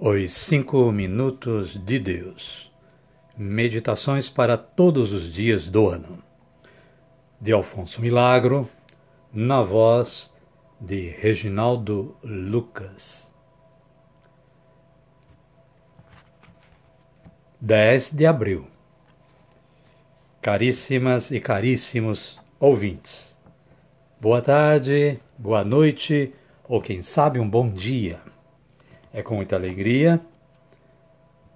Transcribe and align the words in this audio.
Os 0.00 0.32
Cinco 0.32 0.92
Minutos 0.92 1.76
de 1.76 1.98
Deus 1.98 2.70
Meditações 3.36 4.30
para 4.30 4.56
todos 4.56 5.12
os 5.12 5.34
dias 5.34 5.68
do 5.68 5.88
ano. 5.88 6.22
De 7.40 7.50
Alfonso 7.50 8.00
Milagro, 8.00 8.70
na 9.32 9.60
voz 9.60 10.32
de 10.80 11.08
Reginaldo 11.08 12.16
Lucas. 12.22 13.34
10 17.60 18.10
de 18.12 18.24
abril. 18.24 18.68
Caríssimas 20.40 21.32
e 21.32 21.40
caríssimos 21.40 22.40
ouvintes, 22.60 23.36
boa 24.20 24.40
tarde, 24.40 25.18
boa 25.36 25.64
noite 25.64 26.32
ou 26.68 26.80
quem 26.80 27.02
sabe 27.02 27.40
um 27.40 27.50
bom 27.50 27.68
dia. 27.68 28.20
É 29.12 29.22
com 29.22 29.36
muita 29.36 29.56
alegria 29.56 30.20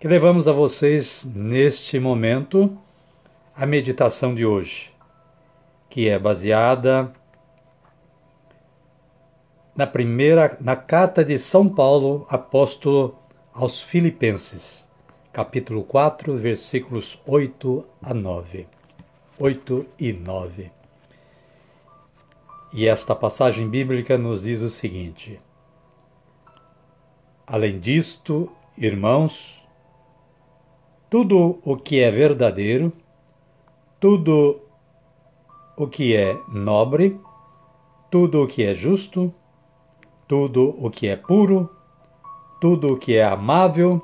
que 0.01 0.09
levamos 0.09 0.49
a 0.49 0.53
vocês 0.53 1.25
neste 1.33 2.01
momento 2.01 2.77
a 3.55 3.65
meditação 3.65 4.35
de 4.35 4.45
hoje, 4.45 4.91
que 5.89 6.09
é 6.09 6.19
baseada 6.19 7.13
na 9.77 9.87
primeira 9.87 10.57
na 10.61 10.75
carta 10.75 11.25
de 11.25 11.39
São 11.39 11.69
Paulo, 11.69 12.27
apóstolo 12.29 13.17
aos 13.53 13.81
Filipenses, 13.81 14.89
capítulo 15.33 15.85
4, 15.85 16.37
versículos 16.37 17.21
8 17.27 17.85
a 18.03 18.13
9. 18.13 18.67
8 19.39 19.87
e 19.99 20.13
9. 20.13 20.71
E 22.73 22.89
esta 22.89 23.15
passagem 23.15 23.69
bíblica 23.69 24.17
nos 24.17 24.43
diz 24.43 24.63
o 24.63 24.71
seguinte: 24.71 25.39
Além 27.47 27.81
disto, 27.81 28.49
irmãos, 28.79 29.67
tudo 31.11 31.59
o 31.65 31.77
que 31.77 31.99
é 31.99 32.09
verdadeiro, 32.09 32.93
tudo 33.99 34.61
o 35.77 35.89
que 35.89 36.15
é 36.15 36.39
nobre, 36.49 37.21
tudo 38.09 38.45
o 38.45 38.47
que 38.47 38.63
é 38.63 38.75
justo, 38.75 39.35
tudo 40.29 40.77
o 40.79 40.89
que 40.89 41.09
é 41.09 41.17
puro, 41.17 41.69
tudo 42.61 42.95
o 42.95 42.97
que 42.97 43.17
é 43.17 43.25
amável, 43.25 44.01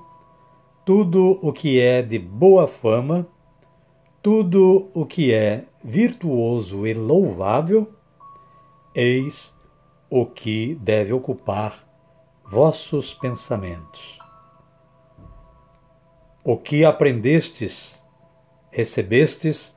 tudo 0.84 1.38
o 1.40 1.52
que 1.52 1.80
é 1.80 2.02
de 2.02 2.18
boa 2.18 2.66
fama, 2.66 3.24
tudo 4.20 4.90
o 4.92 5.06
que 5.06 5.32
é 5.32 5.64
virtuoso 5.82 6.84
e 6.84 6.92
louvável, 6.92 7.88
eis 8.92 9.54
o 10.10 10.26
que 10.26 10.74
deve 10.74 11.12
ocupar 11.12 11.87
vossos 12.48 13.12
pensamentos. 13.12 14.18
O 16.42 16.56
que 16.56 16.82
aprendestes, 16.82 18.02
recebestes, 18.70 19.76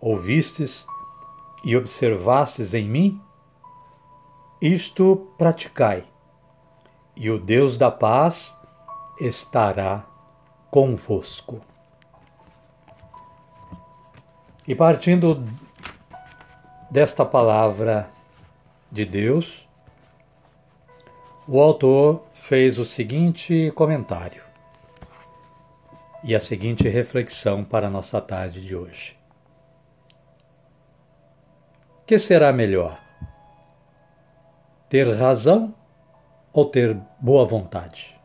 ouvistes 0.00 0.86
e 1.62 1.76
observastes 1.76 2.72
em 2.72 2.88
mim, 2.88 3.20
isto 4.62 5.30
praticai, 5.36 6.06
e 7.14 7.28
o 7.28 7.38
Deus 7.38 7.76
da 7.76 7.90
paz 7.90 8.56
estará 9.20 10.06
convosco. 10.70 11.60
E 14.66 14.74
partindo 14.74 15.44
desta 16.90 17.26
palavra 17.26 18.08
de 18.90 19.04
Deus, 19.04 19.68
o 21.48 21.60
autor 21.60 22.24
fez 22.32 22.78
o 22.78 22.84
seguinte 22.84 23.70
comentário 23.76 24.42
e 26.24 26.34
a 26.34 26.40
seguinte 26.40 26.88
reflexão 26.88 27.64
para 27.64 27.86
a 27.86 27.90
nossa 27.90 28.20
tarde 28.20 28.60
de 28.60 28.74
hoje. 28.74 29.16
Que 32.04 32.18
será 32.18 32.52
melhor? 32.52 33.00
Ter 34.88 35.08
razão 35.14 35.72
ou 36.52 36.64
ter 36.64 36.96
boa 37.20 37.44
vontade? 37.44 38.18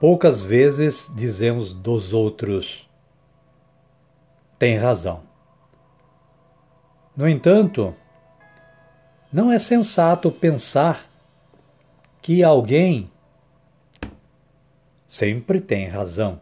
Poucas 0.00 0.42
vezes 0.42 1.12
dizemos 1.14 1.72
dos 1.72 2.12
outros: 2.12 2.88
tem 4.58 4.76
razão. 4.76 5.22
No 7.16 7.28
entanto, 7.28 7.94
não 9.30 9.52
é 9.52 9.58
sensato 9.58 10.30
pensar 10.30 11.06
que 12.22 12.42
alguém 12.42 13.10
sempre 15.06 15.60
tem 15.60 15.86
razão 15.86 16.40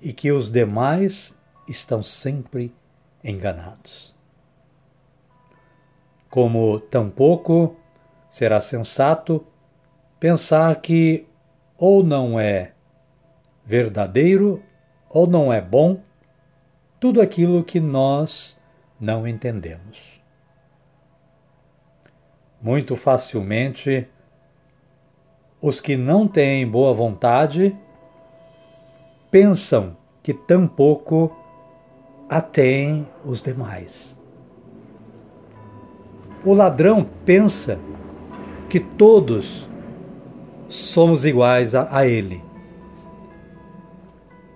e 0.00 0.12
que 0.12 0.32
os 0.32 0.50
demais 0.50 1.34
estão 1.68 2.02
sempre 2.02 2.74
enganados. 3.22 4.14
Como 6.28 6.80
tampouco 6.80 7.76
será 8.28 8.60
sensato 8.60 9.46
pensar 10.18 10.76
que 10.80 11.26
ou 11.76 12.02
não 12.02 12.38
é 12.38 12.72
verdadeiro 13.64 14.62
ou 15.08 15.26
não 15.26 15.52
é 15.52 15.60
bom 15.60 16.00
tudo 16.98 17.20
aquilo 17.20 17.62
que 17.62 17.78
nós 17.78 18.58
não 19.00 19.26
entendemos 19.26 20.17
muito 22.60 22.96
facilmente 22.96 24.06
os 25.60 25.80
que 25.80 25.96
não 25.96 26.26
têm 26.26 26.66
boa 26.66 26.92
vontade 26.94 27.76
pensam 29.30 29.96
que 30.22 30.32
tampouco 30.32 31.36
a 32.28 32.40
têm 32.40 33.06
os 33.24 33.42
demais. 33.42 34.18
O 36.44 36.54
ladrão 36.54 37.08
pensa 37.24 37.78
que 38.68 38.78
todos 38.78 39.68
somos 40.68 41.24
iguais 41.24 41.74
a, 41.74 41.88
a 41.90 42.06
ele. 42.06 42.42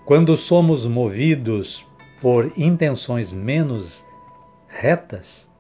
Quando 0.04 0.36
somos 0.36 0.86
movidos 0.86 1.84
por 2.20 2.52
intenções 2.56 3.32
menos 3.32 4.04
retas, 4.68 5.50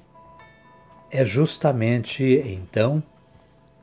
é 1.12 1.26
justamente 1.26 2.24
então 2.24 3.02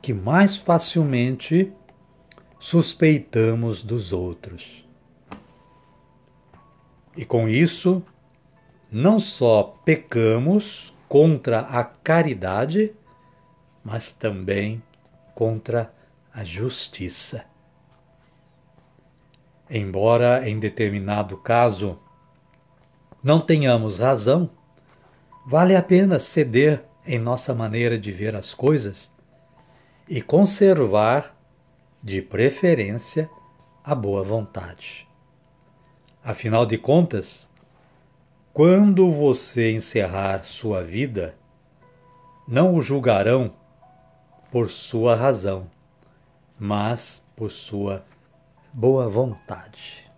que 0.01 0.11
mais 0.11 0.57
facilmente 0.57 1.71
suspeitamos 2.59 3.83
dos 3.83 4.11
outros. 4.11 4.83
E 7.15 7.23
com 7.23 7.47
isso, 7.47 8.01
não 8.91 9.19
só 9.19 9.75
pecamos 9.85 10.91
contra 11.07 11.59
a 11.59 11.83
caridade, 11.83 12.95
mas 13.83 14.11
também 14.11 14.81
contra 15.35 15.93
a 16.33 16.43
justiça. 16.43 17.45
Embora 19.69 20.49
em 20.49 20.59
determinado 20.59 21.37
caso 21.37 21.99
não 23.21 23.39
tenhamos 23.39 23.99
razão, 23.99 24.49
vale 25.45 25.75
a 25.75 25.83
pena 25.83 26.19
ceder 26.19 26.88
em 27.09 27.17
nossa 27.17 27.55
maneira 27.55 27.97
de 27.97 28.11
ver 28.11 28.35
as 28.35 28.53
coisas 28.53 29.11
e 30.07 30.21
conservar, 30.21 31.35
de 32.03 32.21
preferência, 32.21 33.27
a 33.83 33.95
boa 33.95 34.21
vontade. 34.21 35.07
Afinal 36.23 36.67
de 36.67 36.77
contas, 36.77 37.49
quando 38.53 39.11
você 39.11 39.71
encerrar 39.71 40.43
sua 40.43 40.83
vida, 40.83 41.35
não 42.47 42.75
o 42.75 42.81
julgarão 42.81 43.55
por 44.51 44.69
sua 44.69 45.15
razão, 45.15 45.67
mas 46.59 47.25
por 47.35 47.49
sua 47.49 48.05
boa 48.71 49.09
vontade. 49.09 50.08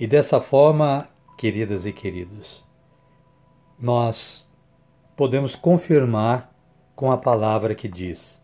E 0.00 0.06
dessa 0.06 0.40
forma, 0.40 1.06
queridas 1.36 1.84
e 1.84 1.92
queridos, 1.92 2.64
nós 3.78 4.50
podemos 5.14 5.54
confirmar 5.54 6.50
com 6.96 7.12
a 7.12 7.18
palavra 7.18 7.74
que 7.74 7.86
diz: 7.86 8.42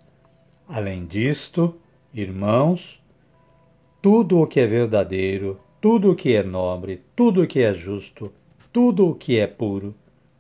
Além 0.69 1.07
disto, 1.07 1.75
irmãos, 2.13 3.03
tudo 4.03 4.43
o 4.43 4.47
que 4.47 4.61
é 4.61 4.67
verdadeiro, 4.67 5.59
tudo 5.81 6.11
o 6.11 6.15
que 6.15 6.35
é 6.35 6.43
nobre, 6.43 7.03
tudo 7.17 7.41
o 7.41 7.47
que 7.47 7.61
é 7.61 7.73
justo, 7.73 8.31
tudo 8.71 9.09
o 9.09 9.15
que 9.15 9.39
é 9.39 9.47
puro, 9.47 9.95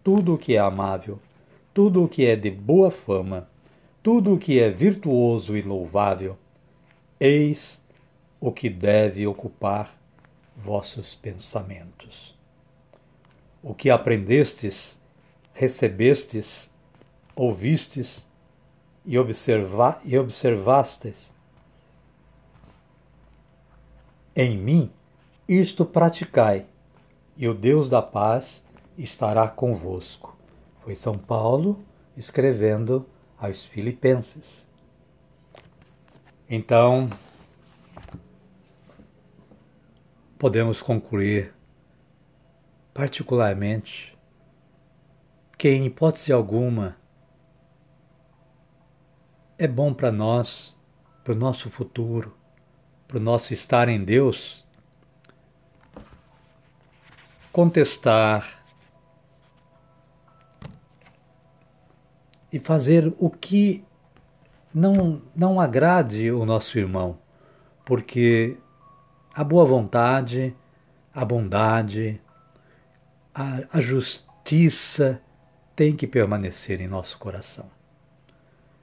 tudo 0.04 0.34
o 0.34 0.38
que 0.38 0.54
é 0.54 0.58
amável, 0.58 1.19
tudo 1.72 2.04
o 2.04 2.08
que 2.08 2.26
é 2.26 2.36
de 2.36 2.50
boa 2.50 2.90
fama, 2.90 3.48
tudo 4.02 4.34
o 4.34 4.38
que 4.38 4.60
é 4.60 4.69
virtuoso 4.69 5.56
e 5.56 5.62
louvável, 5.62 6.36
eis 7.19 7.82
o 8.38 8.52
que 8.52 8.69
deve 8.69 9.26
ocupar 9.26 9.95
vossos 10.56 11.14
pensamentos. 11.14 12.37
O 13.62 13.75
que 13.75 13.91
aprendestes, 13.91 15.00
recebestes, 15.53 16.73
ouvistes 17.35 18.26
e, 19.05 19.19
observa, 19.19 20.00
e 20.05 20.19
observastes 20.19 21.35
em 24.38 24.55
mim, 24.55 24.93
isto 25.49 25.87
praticai, 25.87 26.67
e 27.38 27.49
o 27.49 27.55
Deus 27.55 27.88
da 27.88 28.03
paz 28.03 28.62
estará 28.99 29.49
convosco. 29.49 30.37
Foi 30.82 30.94
São 30.94 31.17
Paulo 31.17 31.82
escrevendo 32.14 33.06
aos 33.38 33.64
Filipenses. 33.64 34.69
Então, 36.50 37.08
podemos 40.38 40.82
concluir, 40.82 41.54
particularmente, 42.92 44.16
que 45.56 45.68
em 45.68 45.86
hipótese 45.86 46.32
alguma 46.32 46.96
é 49.58 49.66
bom 49.66 49.94
para 49.94 50.12
nós, 50.12 50.78
para 51.24 51.32
o 51.32 51.36
nosso 51.36 51.70
futuro, 51.70 52.36
para 53.08 53.16
o 53.16 53.20
nosso 53.20 53.52
estar 53.52 53.88
em 53.88 54.04
Deus, 54.04 54.64
contestar 57.50 58.62
e 62.52 62.58
fazer 62.58 63.12
o 63.18 63.30
que 63.30 63.82
não, 64.74 65.22
não 65.34 65.58
agrade 65.58 66.30
o 66.30 66.44
nosso 66.44 66.78
irmão, 66.78 67.18
porque 67.82 68.58
a 69.36 69.44
boa 69.44 69.66
vontade, 69.66 70.56
a 71.14 71.22
bondade, 71.22 72.18
a, 73.34 73.60
a 73.70 73.80
justiça 73.82 75.20
tem 75.76 75.94
que 75.94 76.06
permanecer 76.06 76.80
em 76.80 76.88
nosso 76.88 77.18
coração. 77.18 77.70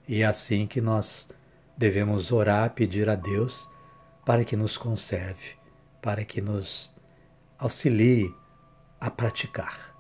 E 0.08 0.22
é 0.22 0.26
assim 0.26 0.68
que 0.68 0.80
nós 0.80 1.28
devemos 1.76 2.32
orar, 2.32 2.70
pedir 2.70 3.10
a 3.10 3.16
Deus 3.16 3.68
para 4.24 4.46
que 4.46 4.56
nos 4.56 4.78
conserve, 4.78 5.56
para 6.00 6.24
que 6.24 6.40
nos 6.40 6.94
auxilie 7.58 8.32
a 9.02 9.10
praticar 9.10 9.92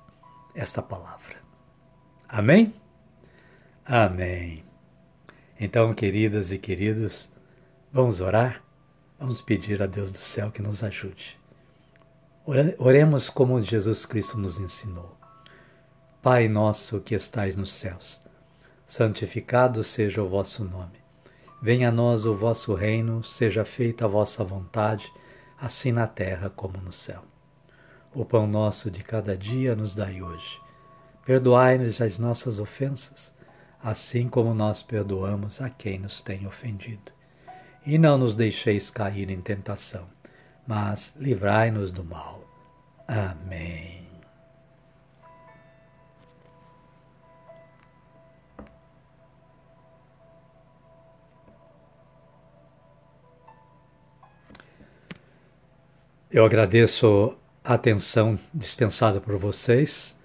esta 0.53 0.83
palavra. 0.83 1.38
Amém? 2.29 2.75
Amém. 3.83 4.63
Então, 5.59 5.91
queridas 5.95 6.51
e 6.51 6.59
queridos, 6.59 7.31
vamos 7.91 8.21
orar? 8.21 8.63
Vamos 9.19 9.42
pedir 9.42 9.81
a 9.81 9.86
Deus 9.86 10.12
do 10.12 10.18
céu 10.18 10.51
que 10.51 10.62
nos 10.62 10.83
ajude. 10.83 11.39
Oremos 12.77 13.30
como 13.30 13.62
Jesus 13.62 14.06
Cristo 14.06 14.38
nos 14.38 14.57
ensinou. 14.57 15.18
Pai 16.21 16.48
nosso 16.48 17.00
que 17.00 17.15
estais 17.15 17.56
nos 17.56 17.74
céus, 17.74 18.21
santificado 18.86 19.83
seja 19.83 20.21
o 20.21 20.27
vosso 20.27 20.63
nome. 20.63 21.01
Venha 21.62 21.89
a 21.89 21.92
nós 21.92 22.25
o 22.25 22.36
vosso 22.36 22.74
reino, 22.74 23.24
seja 23.24 23.63
feita 23.63 24.04
a 24.06 24.07
vossa 24.07 24.44
vontade, 24.44 25.10
assim 25.57 25.94
na 25.94 26.07
terra 26.07 26.50
como 26.50 26.77
no 26.77 26.92
céu. 26.92 27.24
O 28.13 28.25
pão 28.25 28.45
nosso 28.45 28.92
de 28.92 29.01
cada 29.01 29.38
dia 29.38 29.75
nos 29.75 29.95
dai 29.95 30.21
hoje. 30.21 30.60
Perdoai-nos 31.25 32.01
as 32.01 32.18
nossas 32.18 32.60
ofensas, 32.60 33.33
assim 33.81 34.27
como 34.27 34.54
nós 34.54 34.83
perdoamos 34.83 35.62
a 35.62 35.69
quem 35.69 36.00
nos 36.00 36.21
tem 36.21 36.45
ofendido. 36.45 37.13
E 37.85 37.97
não 37.97 38.18
nos 38.18 38.35
deixeis 38.35 38.89
cair 38.89 39.30
em 39.30 39.41
tentação, 39.41 40.07
mas 40.65 41.13
livrai-nos 41.18 41.91
do 41.91 42.03
mal. 42.03 42.41
Amém. 43.07 44.03
Eu 56.33 56.44
agradeço 56.44 57.38
a 57.63 57.75
atenção 57.75 58.39
dispensada 58.51 59.21
por 59.21 59.38
vocês 59.38 60.18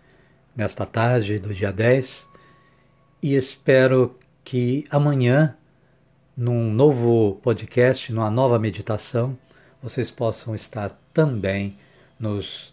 nesta 0.56 0.86
tarde 0.86 1.38
do 1.38 1.52
dia 1.52 1.70
10 1.70 2.26
e 3.22 3.34
espero 3.34 4.18
que 4.42 4.86
amanhã, 4.88 5.57
num 6.38 6.72
novo 6.72 7.34
podcast, 7.42 8.12
numa 8.12 8.30
nova 8.30 8.60
meditação, 8.60 9.36
vocês 9.82 10.08
possam 10.08 10.54
estar 10.54 10.96
também 11.12 11.76
nos 12.18 12.72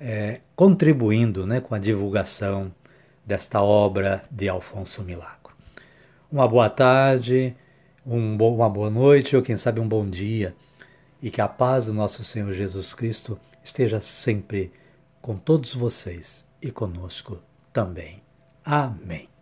é, 0.00 0.40
contribuindo 0.56 1.46
né, 1.46 1.60
com 1.60 1.74
a 1.74 1.78
divulgação 1.78 2.72
desta 3.26 3.60
obra 3.60 4.24
de 4.30 4.48
Alfonso 4.48 5.02
Milagro. 5.02 5.52
Uma 6.32 6.48
boa 6.48 6.70
tarde, 6.70 7.54
um 8.06 8.34
bo 8.38 8.54
uma 8.54 8.70
boa 8.70 8.88
noite 8.88 9.36
ou 9.36 9.42
quem 9.42 9.58
sabe 9.58 9.80
um 9.80 9.88
bom 9.88 10.08
dia 10.08 10.56
e 11.20 11.30
que 11.30 11.42
a 11.42 11.48
paz 11.48 11.84
do 11.84 11.92
nosso 11.92 12.24
Senhor 12.24 12.54
Jesus 12.54 12.94
Cristo 12.94 13.38
esteja 13.62 14.00
sempre 14.00 14.72
com 15.20 15.36
todos 15.36 15.74
vocês 15.74 16.42
e 16.62 16.70
conosco 16.70 17.38
também. 17.70 18.22
Amém. 18.64 19.37